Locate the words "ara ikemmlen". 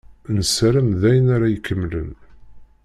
1.35-2.09